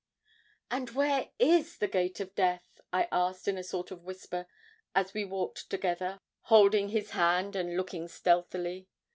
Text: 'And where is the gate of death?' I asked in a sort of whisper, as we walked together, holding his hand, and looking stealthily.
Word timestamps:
'And 0.71 0.89
where 0.89 1.29
is 1.37 1.77
the 1.77 1.87
gate 1.87 2.19
of 2.19 2.33
death?' 2.33 2.81
I 2.91 3.07
asked 3.11 3.47
in 3.47 3.55
a 3.55 3.63
sort 3.63 3.91
of 3.91 4.03
whisper, 4.03 4.47
as 4.95 5.13
we 5.13 5.25
walked 5.25 5.69
together, 5.69 6.19
holding 6.45 6.89
his 6.89 7.11
hand, 7.11 7.55
and 7.55 7.77
looking 7.77 8.07
stealthily. 8.07 8.87